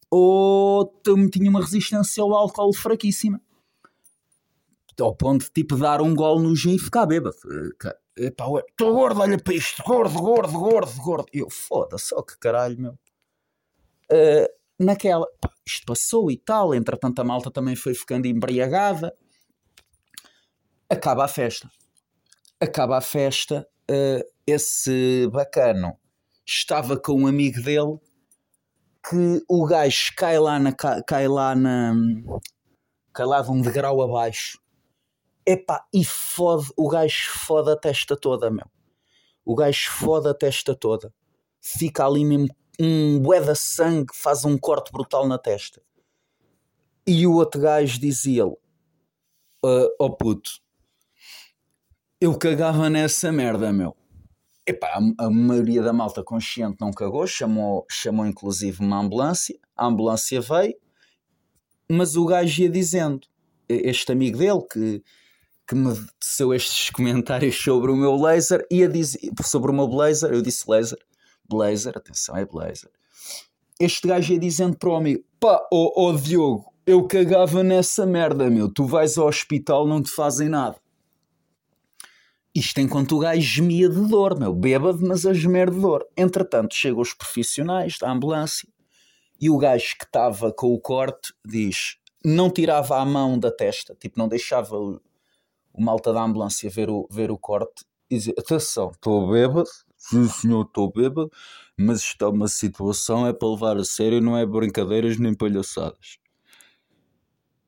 ou 0.09 0.91
tinha 1.31 1.49
uma 1.49 1.61
resistência 1.61 2.23
ao 2.23 2.33
álcool 2.33 2.73
fraquíssima. 2.73 3.39
Ao 4.99 5.15
ponto 5.15 5.45
de 5.45 5.51
tipo 5.51 5.77
dar 5.77 6.01
um 6.01 6.13
gol 6.13 6.39
no 6.39 6.55
gin 6.55 6.75
e 6.75 6.79
ficar 6.79 7.05
bêbado. 7.05 7.35
Estou 8.17 8.93
gordo, 8.93 9.21
olha 9.21 9.37
para 9.37 9.53
isto, 9.53 9.81
gordo, 9.83 10.19
gordo, 10.19 10.51
gordo, 10.51 11.01
gordo. 11.01 11.25
E 11.33 11.39
eu, 11.39 11.49
foda-se, 11.49 12.13
oh, 12.13 12.23
que 12.23 12.37
caralho, 12.37 12.77
meu. 12.77 12.91
Uh, 14.11 14.49
naquela, 14.77 15.25
pá, 15.39 15.49
isto 15.65 15.85
passou 15.85 16.29
e 16.29 16.35
tal, 16.35 16.73
entretanto 16.73 17.19
a 17.19 17.23
malta 17.23 17.49
também 17.49 17.75
foi 17.75 17.93
ficando 17.93 18.25
embriagada. 18.25 19.15
Acaba 20.89 21.23
a 21.23 21.27
festa. 21.29 21.69
Acaba 22.59 22.97
a 22.97 23.01
festa, 23.01 23.65
uh, 23.89 24.23
esse 24.49 25.27
bacano 25.31 25.97
estava 26.45 26.97
com 26.99 27.13
um 27.13 27.27
amigo 27.27 27.61
dele 27.61 27.99
que 29.07 29.43
o 29.47 29.65
gajo 29.65 30.11
cai 30.15 30.37
lá 30.39 30.59
na 30.59 30.73
cai 30.73 31.27
lá 31.27 31.55
na 31.55 31.93
cai 33.13 33.25
lá 33.25 33.41
de 33.41 33.51
um 33.51 33.61
degrau 33.61 34.01
abaixo. 34.01 34.59
Epá, 35.45 35.85
e 35.93 36.03
fode 36.05 36.71
o 36.77 36.87
gajo 36.87 37.31
fode 37.31 37.71
a 37.71 37.75
testa 37.75 38.15
toda 38.15 38.51
meu. 38.51 38.69
O 39.45 39.55
gajo 39.55 39.89
fode 39.91 40.27
a 40.27 40.33
testa 40.33 40.75
toda. 40.75 41.13
Fica 41.61 42.05
ali 42.05 42.23
mesmo 42.23 42.47
um 42.79 43.19
bué 43.19 43.41
de 43.41 43.55
sangue 43.55 44.13
faz 44.13 44.45
um 44.45 44.57
corte 44.57 44.91
brutal 44.91 45.27
na 45.27 45.37
testa. 45.37 45.81
E 47.05 47.25
o 47.25 47.33
outro 47.33 47.61
gajo 47.61 47.99
dizia-lhe 47.99 48.55
uh, 49.63 49.89
oh 49.99 50.15
puto 50.15 50.51
eu 52.21 52.37
cagava 52.37 52.89
nessa 52.89 53.31
merda 53.31 53.71
meu 53.71 53.95
Epá, 54.69 54.99
a, 55.17 55.29
maioria 55.31 55.81
da 55.81 55.91
malta 55.91 56.23
consciente 56.23 56.77
não 56.79 56.91
cagou, 56.91 57.25
chamou, 57.25 57.87
chamou 57.89 58.23
inclusive 58.23 58.81
uma 58.81 58.99
ambulância, 58.99 59.57
a 59.75 59.87
ambulância 59.87 60.39
veio, 60.39 60.75
mas 61.89 62.15
o 62.15 62.23
gajo 62.23 62.61
ia 62.61 62.69
dizendo, 62.69 63.21
este 63.67 64.11
amigo 64.11 64.37
dele 64.37 64.61
que, 64.71 65.03
que 65.67 65.73
me 65.73 65.91
teceu 66.19 66.53
estes 66.53 66.91
comentários 66.93 67.55
sobre 67.55 67.89
o 67.89 67.95
meu 67.95 68.15
laser, 68.15 68.63
ia 68.69 68.87
dizer, 68.87 69.19
sobre 69.43 69.71
o 69.71 69.73
meu 69.73 69.87
blazer, 69.87 70.31
eu 70.31 70.41
disse 70.43 70.69
laser, 70.69 70.99
blazer, 71.49 71.97
atenção, 71.97 72.37
é 72.37 72.45
blazer. 72.45 72.91
Este 73.79 74.07
gajo 74.07 74.33
ia 74.33 74.39
dizendo 74.39 74.77
para 74.77 74.89
o 74.89 74.95
amigo, 74.95 75.23
pá, 75.39 75.67
ó 75.73 75.91
oh, 75.95 76.09
oh, 76.09 76.13
Diogo, 76.13 76.71
eu 76.85 77.07
cagava 77.07 77.63
nessa 77.63 78.05
merda, 78.05 78.51
meu, 78.51 78.71
tu 78.71 78.85
vais 78.85 79.17
ao 79.17 79.27
hospital, 79.27 79.87
não 79.87 80.03
te 80.03 80.11
fazem 80.11 80.47
nada. 80.47 80.79
Isto 82.59 82.81
enquanto 82.81 83.15
o 83.15 83.19
gajo 83.19 83.39
gemia 83.39 83.87
de 83.87 84.05
dor, 84.05 84.37
meu, 84.37 84.53
bêbado, 84.53 84.99
mas 85.01 85.25
a 85.25 85.33
gemer 85.33 85.71
de 85.71 85.79
dor. 85.79 86.05
Entretanto, 86.17 86.75
chegam 86.75 86.99
os 86.99 87.13
profissionais 87.13 87.97
da 87.97 88.11
ambulância 88.11 88.67
e 89.39 89.49
o 89.49 89.57
gajo 89.57 89.95
que 89.97 90.03
estava 90.03 90.51
com 90.51 90.73
o 90.73 90.77
corte 90.77 91.33
diz: 91.45 91.95
não 92.23 92.49
tirava 92.49 92.97
a 92.97 93.05
mão 93.05 93.39
da 93.39 93.49
testa, 93.49 93.95
tipo, 93.95 94.19
não 94.19 94.27
deixava 94.27 94.75
o, 94.75 94.99
o 95.73 95.81
malta 95.81 96.11
da 96.11 96.21
ambulância 96.21 96.69
ver 96.69 96.89
o, 96.89 97.07
ver 97.09 97.31
o 97.31 97.37
corte 97.37 97.85
e 98.09 98.17
dizia: 98.17 98.33
atenção, 98.37 98.91
estou 98.91 99.31
bêbado, 99.31 99.69
sim 99.95 100.27
senhor, 100.27 100.65
estou 100.65 100.91
bêbado, 100.91 101.31
mas 101.77 102.01
isto 102.01 102.25
é 102.25 102.27
uma 102.27 102.49
situação, 102.49 103.25
é 103.25 103.31
para 103.31 103.47
levar 103.47 103.77
a 103.77 103.85
sério, 103.85 104.19
não 104.19 104.37
é 104.37 104.45
brincadeiras 104.45 105.17
nem 105.17 105.33
palhaçadas. 105.33 106.17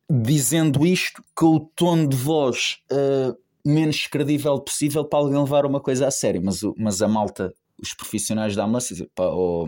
Dizendo 0.10 0.86
isto, 0.86 1.24
com 1.34 1.56
o 1.56 1.60
tom 1.62 2.06
de 2.06 2.18
voz. 2.18 2.80
Uh, 2.92 3.40
menos 3.66 4.08
credível 4.08 4.60
possível 4.60 5.06
para 5.06 5.20
alguém 5.20 5.40
levar 5.40 5.66
uma 5.66 5.80
coisa 5.80 6.08
a 6.08 6.12
sério. 6.12 6.42
Mas, 6.44 6.62
mas 6.78 7.02
a 7.02 7.08
malta, 7.08 7.54
os 7.82 7.94
profissionais 7.94 8.56
da 8.56 8.64
ambulância, 8.64 8.96
dizem, 8.96 9.10
pá, 9.16 9.26
oh, 9.26 9.68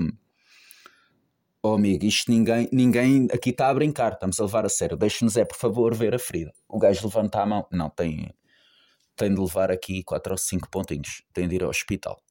oh 1.62 1.74
amigo, 1.74 2.06
isto 2.06 2.32
ninguém, 2.32 2.68
ninguém 2.72 3.28
aqui 3.32 3.50
está 3.52 3.70
a 3.70 3.74
brincar, 3.74 4.14
estamos 4.14 4.40
a 4.40 4.44
levar 4.44 4.66
a 4.66 4.70
sério. 4.70 4.98
Deixe-nos 4.98 5.38
é, 5.38 5.46
por 5.46 5.58
favor, 5.58 5.94
ver 5.96 6.14
a 6.14 6.20
ferida. 6.20 6.52
O 6.68 6.80
gajo 6.80 7.06
levanta 7.06 7.42
a 7.42 7.46
mão, 7.46 7.66
não, 7.72 7.90
tem, 7.90 8.34
tem 9.16 9.34
de 9.34 9.40
levar 9.40 9.72
aqui 9.72 10.04
4 10.04 10.34
ou 10.34 10.38
5 10.38 10.70
pontinhos, 10.70 11.24
tem 11.34 11.48
de 11.48 11.56
ir 11.56 11.64
ao 11.64 11.70
hospital. 11.70 12.22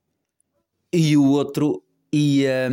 E 0.93 1.17
o 1.17 1.27
outro 1.31 1.83
ia, 2.13 2.69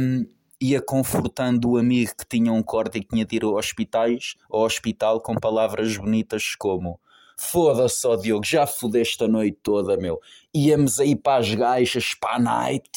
ia 0.61 0.81
confortando 0.81 1.71
o 1.71 1.77
amigo 1.77 2.11
que 2.17 2.27
tinha 2.27 2.51
um 2.51 2.61
corte 2.61 2.97
e 2.97 3.01
que 3.01 3.07
tinha 3.07 3.25
de 3.25 3.37
ir 3.37 3.43
ao, 3.43 3.55
hospitais, 3.55 4.35
ao 4.49 4.61
hospital 4.61 5.21
com 5.21 5.35
palavras 5.35 5.95
bonitas 5.95 6.53
como 6.55 6.99
Foda-se, 7.41 8.05
ó 8.05 8.17
Diogo, 8.17 8.45
já 8.45 8.67
fodeste 8.67 9.23
a 9.23 9.27
noite 9.27 9.57
toda, 9.63 9.95
meu. 9.95 10.19
Íamos 10.53 10.99
aí 10.99 11.15
para 11.15 11.39
as 11.39 11.55
gaixas, 11.55 12.13
para 12.13 12.35
a 12.35 12.39
night. 12.39 12.91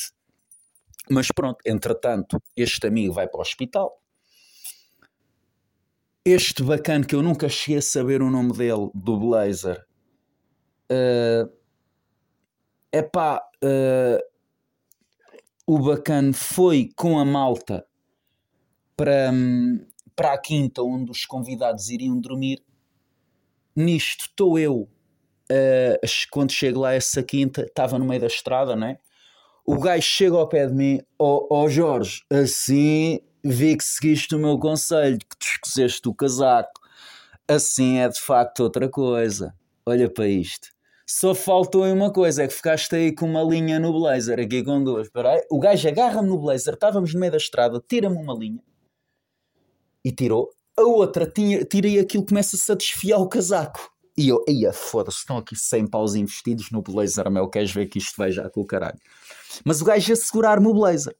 Mas 1.09 1.29
pronto, 1.29 1.59
entretanto, 1.65 2.43
este 2.57 2.89
amigo 2.89 3.15
vai 3.15 3.29
para 3.29 3.39
o 3.39 3.41
hospital. 3.41 4.03
Este 6.25 6.65
bacana 6.65 7.07
que 7.07 7.15
eu 7.15 7.23
nunca 7.23 7.49
cheguei 7.49 7.79
a 7.79 7.83
saber 7.83 8.21
o 8.21 8.31
nome 8.31 8.53
dele, 8.53 8.91
do 8.93 9.17
Blazer. 9.17 9.87
Uh, 10.91 11.49
epá, 12.93 13.41
uh, 13.63 14.19
o 15.65 15.79
bacana 15.79 16.33
foi 16.33 16.91
com 16.97 17.17
a 17.17 17.25
malta 17.25 17.87
para, 18.97 19.31
hum, 19.33 19.87
para 20.17 20.33
a 20.33 20.39
quinta 20.39 20.83
onde 20.83 21.13
os 21.13 21.25
convidados 21.25 21.91
iriam 21.91 22.21
dormir 22.21 22.61
nisto 23.75 24.27
estou 24.27 24.59
eu, 24.59 24.89
uh, 25.51 26.07
quando 26.31 26.53
chego 26.53 26.81
lá 26.81 26.93
essa 26.93 27.23
quinta, 27.23 27.63
estava 27.63 27.99
no 27.99 28.05
meio 28.05 28.21
da 28.21 28.27
estrada, 28.27 28.77
né? 28.77 28.99
O 29.65 29.79
gajo 29.79 30.03
chega 30.03 30.37
ao 30.37 30.49
pé 30.49 30.67
de 30.67 30.75
mim, 30.75 31.01
ó 31.19 31.47
oh, 31.49 31.63
oh 31.63 31.69
Jorge, 31.69 32.23
assim 32.31 33.21
vi 33.45 33.77
que 33.77 33.85
seguiste 33.85 34.35
o 34.35 34.39
meu 34.39 34.59
conselho, 34.59 35.19
que 35.19 35.37
te 35.39 35.47
escozeste 35.47 36.09
o 36.09 36.15
casaco. 36.15 36.81
Assim 37.49 37.99
é 37.99 38.09
de 38.09 38.21
facto 38.21 38.61
outra 38.61 38.89
coisa. 38.89 39.55
Olha 39.85 40.09
para 40.09 40.29
isto. 40.29 40.69
Só 41.07 41.35
faltou 41.35 41.85
uma 41.85 42.13
coisa, 42.13 42.45
é 42.45 42.49
que 42.49 42.55
ficaste 42.55 42.95
aí 42.95 43.13
com 43.13 43.27
uma 43.27 43.43
linha 43.43 43.79
no 43.79 43.93
blazer, 43.93 44.39
aqui 44.39 44.63
com 44.63 44.83
duas. 44.83 45.11
Peraí. 45.11 45.43
O 45.51 45.59
gajo 45.59 45.87
agarra-me 45.89 46.29
no 46.29 46.39
blazer, 46.39 46.75
estávamos 46.75 47.13
no 47.13 47.21
meio 47.21 47.33
da 47.33 47.39
estrada, 47.39 47.83
tira-me 47.87 48.17
uma 48.17 48.35
linha. 48.35 48.63
E 50.05 50.11
tirou 50.11 50.51
a 50.77 50.83
outra 50.83 51.27
tinha, 51.27 51.65
tirei 51.65 51.99
aquilo, 51.99 52.25
começa-se 52.25 52.71
a 52.71 52.75
desfiar 52.75 53.19
o 53.19 53.29
casaco. 53.29 53.93
E 54.17 54.29
eu, 54.29 54.45
ia 54.47 54.73
foda-se, 54.73 55.19
estão 55.19 55.39
aqui 55.39 55.57
100 55.57 55.87
paus 55.87 56.15
investidos 56.15 56.71
no 56.71 56.83
blazer, 56.83 57.31
meu, 57.31 57.49
queres 57.49 57.73
ver 57.73 57.87
que 57.87 57.99
isto 57.99 58.15
vai 58.17 58.31
já 58.31 58.49
com 58.51 58.61
o 58.61 58.67
caralho. 58.67 58.99
Mas 59.65 59.81
o 59.81 59.85
gajo 59.85 60.11
ia 60.11 60.17
segurar-me 60.17 60.67
o 60.67 60.75
blazer. 60.75 61.17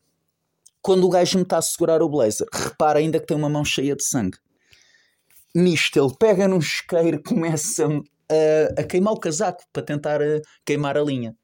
Quando 0.83 1.05
o 1.07 1.09
gajo 1.09 1.39
me 1.39 1.45
está 1.45 1.59
a 1.59 1.63
segurar 1.63 2.03
o 2.03 2.09
blazer, 2.09 2.47
repara 2.53 2.99
ainda 2.99 3.19
que 3.19 3.27
tem 3.27 3.37
uma 3.37 3.49
mão 3.49 3.65
cheia 3.65 3.97
de 3.97 4.05
sangue. 4.05 4.37
Nisto 5.55 5.99
ele 5.99 6.15
pega 6.19 6.49
num 6.49 6.59
isqueiro, 6.59 7.23
começa 7.23 7.87
a, 7.87 8.81
a 8.81 8.85
queimar 8.85 9.15
o 9.15 9.21
casaco 9.21 9.63
para 9.73 9.83
tentar 9.83 10.21
a, 10.21 10.25
eh, 10.25 10.43
queimar 10.65 10.97
a 10.97 11.03
linha. 11.03 11.37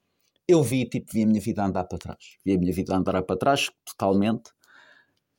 Eu 0.47 0.62
vi, 0.62 0.88
tipo, 0.88 1.12
vi 1.12 1.23
a 1.23 1.27
minha 1.27 1.41
vida 1.41 1.65
andar 1.65 1.85
para 1.85 1.99
trás. 1.99 2.37
Vi 2.45 2.55
a 2.55 2.59
minha 2.59 2.73
vida 2.73 2.97
andar 2.97 3.23
para 3.23 3.38
trás, 3.38 3.71
totalmente. 3.85 4.50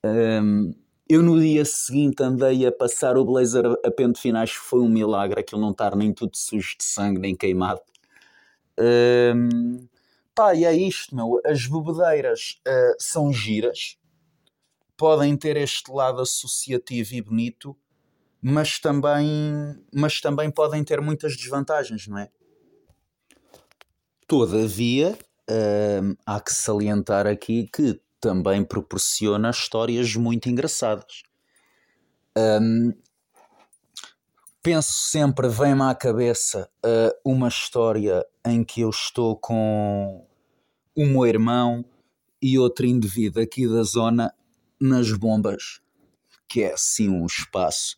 Um, 0.05 0.71
eu 1.09 1.23
no 1.23 1.41
dia 1.41 1.65
seguinte 1.65 2.21
andei 2.21 2.67
a 2.67 2.71
passar 2.71 3.17
o 3.17 3.25
blazer 3.25 3.65
a 3.83 3.89
pente 3.89 4.21
finais, 4.21 4.51
foi 4.51 4.79
um 4.79 4.87
milagre 4.87 5.39
aquilo 5.39 5.59
não 5.59 5.71
estar 5.71 5.95
nem 5.95 6.13
tudo 6.13 6.37
sujo 6.37 6.77
de 6.77 6.83
sangue, 6.83 7.19
nem 7.19 7.35
queimado. 7.35 7.81
Um, 8.77 9.87
pá, 10.35 10.53
e 10.53 10.63
é 10.63 10.73
isto, 10.73 11.15
meu. 11.15 11.41
As 11.43 11.65
bebedeiras 11.65 12.61
uh, 12.67 12.95
são 12.99 13.33
giras, 13.33 13.97
podem 14.95 15.35
ter 15.35 15.57
este 15.57 15.91
lado 15.91 16.21
associativo 16.21 17.15
e 17.15 17.21
bonito, 17.23 17.75
mas 18.39 18.77
também, 18.77 19.27
mas 19.91 20.21
também 20.21 20.51
podem 20.51 20.83
ter 20.83 21.01
muitas 21.01 21.35
desvantagens, 21.35 22.07
não 22.07 22.19
é? 22.19 22.29
Todavia, 24.27 25.17
uh, 25.49 26.15
há 26.23 26.39
que 26.39 26.53
salientar 26.53 27.25
aqui 27.25 27.67
que 27.73 27.99
também 28.19 28.63
proporciona 28.63 29.49
histórias 29.49 30.15
muito 30.15 30.49
engraçadas. 30.49 31.23
Um, 32.37 32.93
penso 34.61 34.91
sempre, 34.93 35.47
vem-me 35.47 35.83
à 35.83 35.95
cabeça 35.95 36.69
uh, 36.85 37.29
uma 37.29 37.47
história 37.47 38.25
em 38.45 38.63
que 38.63 38.81
eu 38.81 38.89
estou 38.89 39.35
com 39.35 40.27
o 40.95 41.05
meu 41.05 41.25
irmão 41.25 41.83
e 42.41 42.57
outro 42.57 42.85
indivíduo 42.85 43.43
aqui 43.43 43.67
da 43.67 43.83
zona 43.83 44.33
nas 44.79 45.11
bombas, 45.11 45.81
que 46.47 46.63
é 46.63 46.73
assim 46.73 47.09
um 47.09 47.25
espaço 47.25 47.97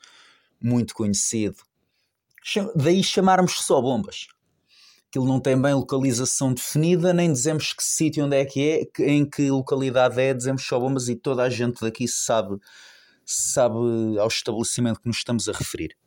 muito 0.61 0.93
conhecido. 0.93 1.57
Daí 2.75 3.03
chamarmos 3.03 3.53
só 3.53 3.81
bombas. 3.81 4.27
Aquilo 5.11 5.27
não 5.27 5.41
tem 5.41 5.61
bem 5.61 5.73
localização 5.73 6.53
definida, 6.53 7.13
nem 7.13 7.33
dizemos 7.33 7.73
que 7.73 7.83
sítio 7.83 8.23
onde 8.23 8.37
é 8.37 8.45
que 8.45 8.89
é, 8.97 9.11
em 9.11 9.29
que 9.29 9.51
localidade 9.51 10.17
é, 10.21 10.33
dizemos 10.33 10.65
só 10.65 10.79
bombas 10.79 11.09
e 11.09 11.17
toda 11.17 11.43
a 11.43 11.49
gente 11.49 11.81
daqui 11.81 12.07
sabe, 12.07 12.57
sabe 13.25 13.75
ao 14.17 14.29
estabelecimento 14.29 15.01
que 15.01 15.07
nos 15.07 15.17
estamos 15.17 15.49
a 15.49 15.51
referir. 15.51 15.97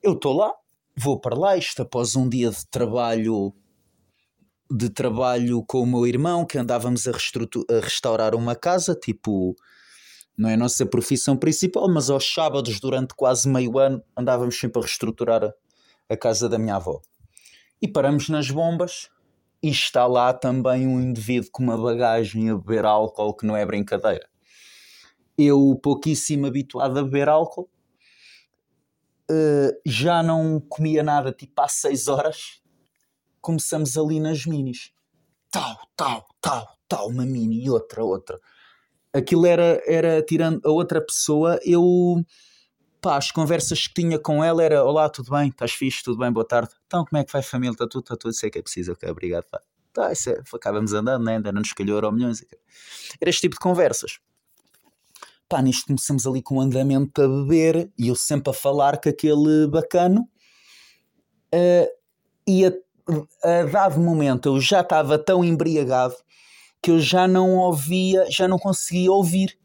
Eu 0.00 0.12
estou 0.12 0.36
lá, 0.36 0.54
vou 0.96 1.18
para 1.18 1.36
lá, 1.36 1.56
isto 1.56 1.82
após 1.82 2.14
um 2.14 2.28
dia 2.28 2.50
de 2.50 2.64
trabalho 2.68 3.52
de 4.70 4.88
trabalho 4.88 5.64
com 5.66 5.82
o 5.82 5.86
meu 5.86 6.06
irmão, 6.06 6.46
que 6.46 6.56
andávamos 6.56 7.08
a, 7.08 7.10
a 7.10 7.80
restaurar 7.80 8.36
uma 8.36 8.54
casa, 8.54 8.94
tipo, 8.94 9.56
não 10.38 10.48
é 10.48 10.54
a 10.54 10.56
nossa 10.56 10.86
profissão 10.86 11.36
principal, 11.36 11.92
mas 11.92 12.08
aos 12.08 12.32
sábados, 12.32 12.78
durante 12.78 13.12
quase 13.12 13.48
meio 13.48 13.76
ano, 13.76 14.00
andávamos 14.16 14.56
sempre 14.56 14.78
a 14.78 14.82
reestruturar 14.82 15.42
a, 15.42 15.52
a 16.08 16.16
casa 16.16 16.48
da 16.48 16.60
minha 16.60 16.76
avó. 16.76 17.02
E 17.80 17.88
paramos 17.88 18.28
nas 18.28 18.50
bombas 18.50 19.08
e 19.62 19.68
está 19.68 20.06
lá 20.06 20.32
também 20.32 20.86
um 20.86 21.00
indivíduo 21.00 21.50
com 21.50 21.62
uma 21.62 21.76
bagagem 21.76 22.50
a 22.50 22.56
beber 22.56 22.84
álcool 22.84 23.34
que 23.34 23.46
não 23.46 23.56
é 23.56 23.64
brincadeira. 23.64 24.28
Eu, 25.36 25.78
pouquíssimo 25.82 26.46
habituado 26.46 26.98
a 26.98 27.02
beber 27.02 27.28
álcool, 27.28 27.70
uh, 29.30 29.80
já 29.86 30.22
não 30.22 30.60
comia 30.60 31.02
nada 31.02 31.32
tipo 31.32 31.60
às 31.60 31.72
6 31.72 32.08
horas 32.08 32.60
começamos 33.40 33.96
ali 33.96 34.20
nas 34.20 34.44
minis. 34.44 34.92
Tal, 35.50 35.76
tal, 35.96 36.26
tal, 36.40 36.78
tal, 36.88 37.08
uma 37.08 37.24
mini 37.24 37.64
e 37.64 37.70
outra, 37.70 38.04
outra. 38.04 38.38
Aquilo 39.12 39.46
era, 39.46 39.82
era 39.86 40.22
tirando 40.22 40.60
a 40.64 40.70
outra 40.70 41.04
pessoa, 41.04 41.58
eu 41.64 42.22
pá, 43.00 43.16
as 43.16 43.30
conversas 43.30 43.86
que 43.86 43.94
tinha 43.94 44.18
com 44.18 44.42
ela 44.42 44.62
era 44.62 44.84
olá, 44.84 45.08
tudo 45.08 45.30
bem, 45.30 45.48
estás 45.48 45.72
fixe, 45.72 46.02
tudo 46.02 46.18
bem, 46.18 46.30
boa 46.32 46.46
tarde. 46.46 46.70
Então, 46.86 47.04
como 47.04 47.20
é 47.20 47.24
que 47.24 47.32
vai 47.32 47.42
família? 47.42 47.72
Está 47.72 47.86
tudo, 47.86 48.02
está 48.02 48.16
tudo, 48.16 48.32
sei 48.34 48.50
que 48.50 48.58
é 48.58 48.62
preciso, 48.62 48.92
ok, 48.92 49.08
obrigado, 49.10 49.44
pá. 49.50 49.60
Tá, 49.92 50.12
isso 50.12 50.30
é, 50.30 50.40
acabamos 50.54 50.92
andando, 50.92 51.24
né? 51.24 51.36
ainda 51.36 51.50
não 51.50 51.60
nos 51.60 51.72
calhou 51.72 51.96
euro 51.96 52.12
milhões. 52.12 52.44
Era 53.20 53.28
este 53.28 53.42
tipo 53.42 53.56
de 53.56 53.60
conversas. 53.60 54.20
Pá, 55.48 55.60
nisto 55.60 55.86
começamos 55.86 56.26
ali 56.26 56.40
com 56.42 56.58
um 56.58 56.60
andamento 56.60 57.20
a 57.20 57.26
beber 57.26 57.90
e 57.98 58.06
eu 58.06 58.14
sempre 58.14 58.50
a 58.50 58.52
falar 58.52 59.00
com 59.00 59.08
aquele 59.08 59.66
bacano 59.66 60.28
uh, 61.52 61.88
e 62.46 62.66
a 62.66 62.72
a 63.42 63.64
dado 63.64 64.00
momento 64.00 64.48
eu 64.48 64.60
já 64.60 64.80
estava 64.80 65.18
tão 65.18 65.44
embriagado 65.44 66.14
que 66.82 66.90
eu 66.90 67.00
já 67.00 67.28
não 67.28 67.56
ouvia, 67.56 68.26
já 68.30 68.48
não 68.48 68.58
conseguia 68.58 69.12
ouvir. 69.12 69.58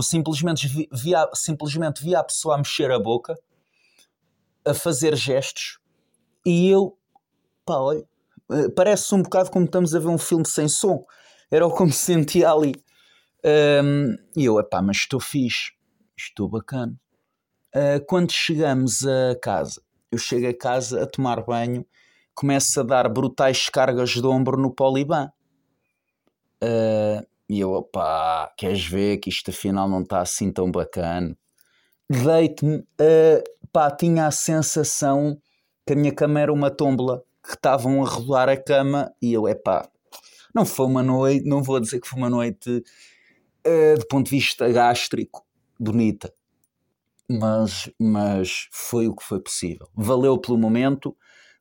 Eu 0.00 0.02
simplesmente 0.02 0.66
via, 0.90 1.28
simplesmente 1.34 2.02
via 2.02 2.20
a 2.20 2.24
pessoa 2.24 2.54
a 2.54 2.58
mexer 2.58 2.90
a 2.90 2.98
boca, 2.98 3.38
a 4.64 4.72
fazer 4.72 5.14
gestos, 5.14 5.78
e 6.44 6.70
eu, 6.70 6.96
pá, 7.66 7.76
olha, 7.76 8.08
eh, 8.50 8.70
parece 8.74 9.14
um 9.14 9.22
bocado 9.22 9.50
como 9.50 9.66
estamos 9.66 9.94
a 9.94 9.98
ver 9.98 10.08
um 10.08 10.16
filme 10.16 10.46
sem 10.46 10.68
som. 10.68 11.04
Era 11.50 11.66
o 11.66 11.76
que 11.76 11.84
me 11.84 11.92
sentia 11.92 12.50
ali. 12.50 12.72
Um, 13.44 14.16
e 14.34 14.46
eu, 14.46 14.62
pá, 14.64 14.80
mas 14.80 14.98
estou 14.98 15.20
fixe, 15.20 15.72
estou 16.16 16.48
bacana. 16.48 16.98
Uh, 17.74 18.02
quando 18.06 18.32
chegamos 18.32 19.06
a 19.06 19.38
casa, 19.38 19.82
eu 20.10 20.16
chego 20.16 20.48
a 20.48 20.54
casa 20.54 21.02
a 21.02 21.06
tomar 21.06 21.44
banho 21.44 21.84
começa 22.34 22.80
a 22.80 22.84
dar 22.84 23.06
brutais 23.06 23.68
cargas 23.68 24.12
de 24.12 24.26
ombro 24.26 24.56
no 24.56 24.74
Poliban. 24.74 25.30
Uh, 26.62 27.26
e 27.50 27.58
eu, 27.58 27.72
opá, 27.72 28.48
queres 28.56 28.86
ver 28.86 29.18
que 29.18 29.28
isto 29.28 29.50
afinal 29.50 29.88
não 29.88 30.02
está 30.02 30.20
assim 30.20 30.52
tão 30.52 30.70
bacana? 30.70 31.36
Deito-me, 32.08 32.76
uh, 32.76 33.42
pá, 33.72 33.90
tinha 33.90 34.28
a 34.28 34.30
sensação 34.30 35.36
que 35.84 35.94
a 35.94 35.96
minha 35.96 36.14
cama 36.14 36.38
era 36.38 36.52
uma 36.52 36.70
tombola, 36.70 37.24
que 37.42 37.54
estavam 37.54 38.04
a 38.04 38.08
rolar 38.08 38.48
a 38.48 38.56
cama 38.56 39.12
e 39.20 39.32
eu, 39.32 39.48
epá, 39.48 39.88
não 40.54 40.64
foi 40.64 40.86
uma 40.86 41.02
noite, 41.02 41.44
não 41.44 41.60
vou 41.60 41.80
dizer 41.80 42.00
que 42.00 42.06
foi 42.06 42.20
uma 42.20 42.30
noite 42.30 42.84
uh, 43.66 43.98
do 43.98 44.06
ponto 44.06 44.26
de 44.26 44.30
vista 44.30 44.68
gástrico 44.70 45.44
bonita, 45.76 46.32
mas, 47.28 47.90
mas 47.98 48.68
foi 48.70 49.08
o 49.08 49.16
que 49.16 49.24
foi 49.24 49.40
possível. 49.40 49.88
Valeu 49.92 50.38
pelo 50.38 50.56
momento, 50.56 51.16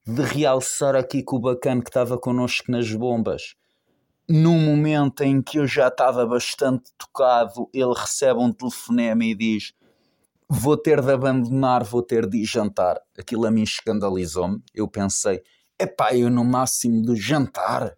de 0.05 0.21
realçar 0.21 0.95
aqui 0.95 1.23
que 1.23 1.35
o 1.35 1.39
bacana 1.39 1.81
que 1.81 1.89
estava 1.89 2.15
connosco 2.15 2.71
nas 2.71 2.93
bombas, 2.93 3.55
num 4.29 4.59
momento 4.59 5.23
em 5.23 5.41
que 5.41 5.57
eu 5.57 5.65
já 5.65 5.87
estava 5.87 6.25
bastante 6.25 6.91
tocado, 6.97 7.67
ele 7.73 7.93
recebe 7.93 8.39
um 8.39 8.53
telefonema 8.53 9.25
e 9.25 9.33
diz: 9.33 9.73
Vou 10.47 10.77
ter 10.77 11.01
de 11.01 11.11
abandonar, 11.11 11.83
vou 11.83 12.03
ter 12.03 12.27
de 12.27 12.37
ir 12.37 12.45
jantar. 12.45 13.01
Aquilo 13.17 13.45
a 13.45 13.51
mim 13.51 13.63
escandalizou-me. 13.63 14.61
Eu 14.73 14.87
pensei: 14.87 15.41
Epá, 15.79 16.15
eu 16.15 16.29
no 16.29 16.45
máximo 16.45 17.01
do 17.01 17.15
jantar, 17.15 17.97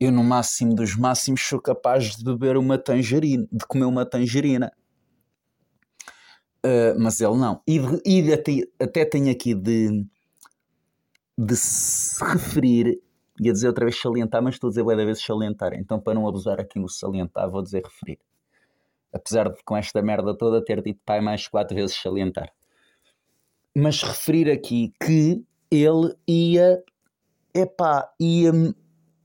eu 0.00 0.10
no 0.10 0.24
máximo 0.24 0.74
dos 0.74 0.96
máximos 0.96 1.40
sou 1.42 1.60
capaz 1.60 2.16
de 2.16 2.24
beber 2.24 2.56
uma 2.56 2.76
tangerina, 2.76 3.46
de 3.52 3.64
comer 3.66 3.84
uma 3.84 4.04
tangerina. 4.04 4.72
Uh, 6.64 6.98
mas 6.98 7.20
ele 7.20 7.36
não. 7.36 7.60
E, 7.66 7.80
e 8.04 8.32
até, 8.32 8.52
até 8.80 9.04
tenho 9.04 9.30
aqui 9.30 9.54
de 9.54 10.04
de 11.38 11.56
se 11.56 12.22
referir, 12.24 13.02
ia 13.42 13.52
dizer 13.52 13.68
outra 13.68 13.84
vez 13.84 14.00
salientar, 14.00 14.42
mas 14.42 14.54
estou 14.54 14.68
a 14.68 14.70
dizer 14.70 14.82
bué 14.82 14.96
da 14.96 15.04
vez 15.04 15.22
salientar, 15.22 15.74
então 15.74 16.00
para 16.00 16.14
não 16.14 16.28
abusar 16.28 16.60
aqui 16.60 16.78
no 16.78 16.88
salientar, 16.88 17.50
vou 17.50 17.62
dizer 17.62 17.82
referir. 17.84 18.18
Apesar 19.12 19.50
de 19.50 19.62
com 19.64 19.76
esta 19.76 20.00
merda 20.00 20.36
toda 20.36 20.64
ter 20.64 20.82
dito 20.82 21.00
pai 21.04 21.20
mais 21.20 21.46
quatro 21.46 21.74
vezes 21.74 21.96
salientar. 21.96 22.52
Mas 23.74 24.02
referir 24.02 24.50
aqui 24.50 24.92
que 25.02 25.44
ele 25.70 26.14
ia, 26.26 26.82
epá, 27.54 28.10
ia 28.20 28.52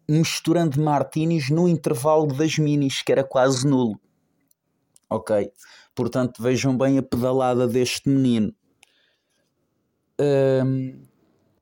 misturando 0.09 0.81
martinis 0.81 1.49
no 1.49 1.67
intervalo 1.67 2.27
das 2.27 2.57
minis, 2.57 3.01
que 3.01 3.11
era 3.11 3.23
quase 3.23 3.67
nulo. 3.67 3.99
Ok? 5.09 5.51
Portanto, 5.93 6.41
vejam 6.41 6.77
bem 6.77 6.97
a 6.97 7.03
pedalada 7.03 7.67
deste 7.67 8.09
menino. 8.09 8.53
Um, 10.19 11.03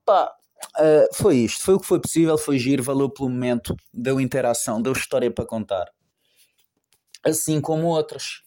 Pá, 0.05 0.35
uh, 0.77 1.15
foi 1.15 1.37
isto. 1.37 1.63
Foi 1.63 1.75
o 1.75 1.79
que 1.79 1.87
foi 1.87 1.99
possível, 1.99 2.37
foi 2.37 2.57
giro, 2.57 2.83
valeu 2.83 3.09
pelo 3.09 3.29
momento, 3.29 3.75
deu 3.93 4.19
interação, 4.19 4.81
deu 4.81 4.93
história 4.93 5.31
para 5.31 5.45
contar. 5.45 5.85
Assim 7.23 7.59
como 7.59 7.87
outras. 7.87 8.41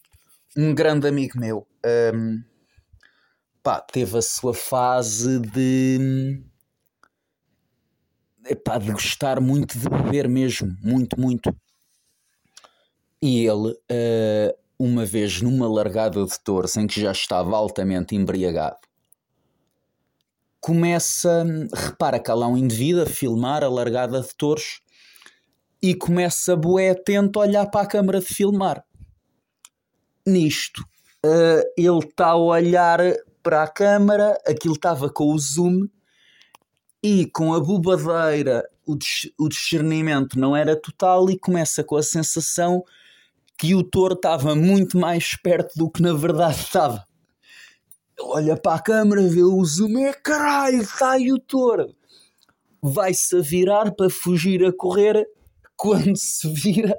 Um 0.57 0.73
grande 0.73 1.07
amigo 1.07 1.39
meu 1.39 1.67
um, 1.85 2.43
pá, 3.63 3.79
teve 3.81 4.17
a 4.17 4.21
sua 4.21 4.53
fase 4.53 5.39
de. 5.39 6.43
Epá, 8.45 8.77
de 8.77 8.91
gostar 8.91 9.39
muito 9.39 9.77
de 9.77 9.87
beber 9.87 10.27
mesmo, 10.27 10.75
muito, 10.81 11.19
muito. 11.19 11.55
E 13.21 13.45
ele, 13.45 13.71
uh, 13.71 14.57
uma 14.77 15.05
vez 15.05 15.41
numa 15.41 15.67
largada 15.67 16.25
de 16.25 16.39
touros 16.39 16.75
em 16.77 16.87
que 16.87 17.01
já 17.01 17.11
estava 17.11 17.55
altamente 17.55 18.15
embriagado, 18.15 18.79
começa, 20.59 21.45
repara 21.73 22.19
que 22.19 22.29
há 22.29 22.33
lá 22.33 22.47
um 22.47 22.57
indivíduo 22.57 23.03
a 23.03 23.05
filmar 23.05 23.63
a 23.63 23.69
largada 23.69 24.21
de 24.21 24.35
touros 24.35 24.81
e 25.81 25.95
começa 25.95 26.55
bué 26.55 26.89
atento 26.89 27.39
a 27.39 27.43
olhar 27.43 27.65
para 27.69 27.81
a 27.81 27.87
câmara 27.87 28.19
de 28.19 28.25
filmar. 28.25 28.83
Nisto, 30.27 30.81
uh, 31.25 31.63
ele 31.77 31.99
está 31.99 32.27
a 32.27 32.35
olhar 32.35 32.99
para 33.41 33.63
a 33.63 33.67
câmara, 33.67 34.37
aquilo 34.45 34.73
estava 34.73 35.09
com 35.09 35.33
o 35.33 35.39
zoom 35.39 35.87
e 37.01 37.25
com 37.27 37.53
a 37.53 37.59
bobadeira 37.59 38.63
o, 38.89 38.97
o 39.37 39.49
discernimento 39.49 40.39
não 40.39 40.55
era 40.55 40.75
total 40.75 41.29
e 41.29 41.37
começa 41.37 41.83
com 41.83 41.95
a 41.95 42.03
sensação 42.03 42.83
que 43.57 43.75
o 43.75 43.83
touro 43.83 44.15
estava 44.15 44.55
muito 44.55 44.97
mais 44.97 45.35
perto 45.35 45.77
do 45.77 45.89
que 45.89 46.01
na 46.01 46.13
verdade 46.13 46.59
estava 46.59 47.05
olha 48.19 48.57
para 48.57 48.75
a 48.75 48.81
câmera, 48.81 49.27
vê 49.27 49.43
o 49.43 49.63
zoom, 49.63 49.97
é 49.99 50.13
caralho, 50.13 50.81
está 50.81 51.11
aí 51.11 51.31
o 51.31 51.39
touro. 51.39 51.95
Vai-se 52.81 53.37
a 53.37 53.41
virar 53.41 53.91
para 53.91 54.09
fugir 54.09 54.65
a 54.65 54.71
correr, 54.71 55.27
quando 55.75 56.15
se 56.17 56.51
vira, 56.53 56.97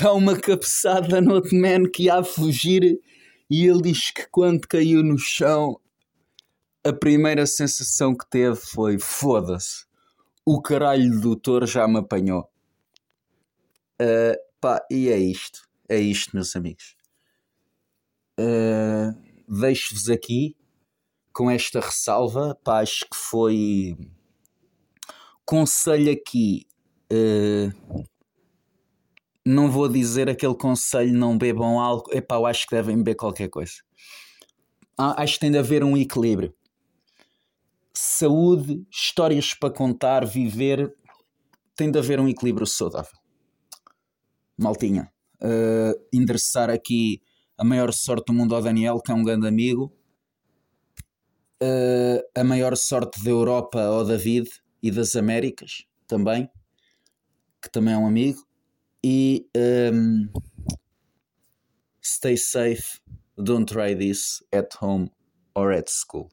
dá 0.00 0.12
uma 0.12 0.36
cabeçada 0.36 1.20
no 1.20 1.34
outro 1.34 1.56
man 1.56 1.88
que 1.88 2.04
ia 2.04 2.16
a 2.16 2.24
fugir 2.24 3.00
e 3.48 3.66
ele 3.66 3.82
diz 3.82 4.10
que 4.10 4.26
quando 4.28 4.66
caiu 4.66 5.02
no 5.02 5.18
chão, 5.18 5.80
a 6.84 6.92
primeira 6.92 7.46
sensação 7.46 8.14
que 8.14 8.28
teve 8.28 8.56
foi 8.56 8.98
foda-se, 8.98 9.84
o 10.44 10.60
caralho 10.60 11.20
do 11.20 11.36
touro 11.36 11.66
já 11.66 11.86
me 11.86 11.98
apanhou. 11.98 12.48
Uh, 14.00 14.36
pá, 14.60 14.84
e 14.90 15.08
é 15.08 15.18
isto, 15.18 15.68
é 15.88 15.98
isto, 15.98 16.34
meus 16.34 16.54
amigos. 16.54 16.96
Uh, 18.38 19.25
deixo-vos 19.48 20.08
aqui 20.08 20.56
com 21.32 21.50
esta 21.50 21.80
ressalva, 21.80 22.58
pá, 22.64 22.80
acho 22.80 23.00
que 23.00 23.16
foi 23.16 23.96
conselho 25.44 26.10
aqui 26.10 26.66
uh, 27.12 28.04
não 29.46 29.70
vou 29.70 29.88
dizer 29.88 30.28
aquele 30.28 30.56
conselho 30.56 31.16
não 31.16 31.38
bebam 31.38 31.78
álcool. 31.78 32.12
Epá, 32.12 32.34
eu 32.34 32.46
acho 32.46 32.66
que 32.66 32.74
devem 32.74 32.96
beber 32.96 33.14
qualquer 33.14 33.48
coisa. 33.48 33.74
Ah, 34.98 35.22
acho 35.22 35.34
que 35.34 35.40
tem 35.40 35.52
de 35.52 35.58
haver 35.58 35.84
um 35.84 35.96
equilíbrio. 35.96 36.52
Saúde, 37.94 38.84
histórias 38.90 39.54
para 39.54 39.72
contar, 39.72 40.26
viver, 40.26 40.92
tem 41.76 41.92
de 41.92 41.98
haver 41.98 42.18
um 42.18 42.28
equilíbrio 42.28 42.66
saudável. 42.66 43.16
Maltinha, 44.58 45.12
uh, 45.40 46.06
endereçar 46.12 46.68
aqui 46.68 47.20
a 47.58 47.64
maior 47.64 47.92
sorte 47.92 48.26
do 48.26 48.32
mundo 48.32 48.54
ao 48.54 48.62
Daniel, 48.62 49.00
que 49.00 49.10
é 49.10 49.14
um 49.14 49.22
grande 49.22 49.46
amigo. 49.46 49.92
Uh, 51.62 52.20
a 52.34 52.44
maior 52.44 52.76
sorte 52.76 53.22
da 53.24 53.30
Europa 53.30 53.80
ao 53.80 54.04
David 54.04 54.48
e 54.82 54.90
das 54.90 55.16
Américas 55.16 55.86
também, 56.06 56.50
que 57.62 57.70
também 57.70 57.94
é 57.94 57.98
um 57.98 58.06
amigo. 58.06 58.46
E 59.02 59.48
um, 59.56 60.28
stay 62.02 62.36
safe, 62.36 63.00
don't 63.36 63.72
try 63.72 63.94
this 63.94 64.42
at 64.52 64.76
home 64.80 65.10
or 65.54 65.72
at 65.72 65.88
school. 65.88 66.28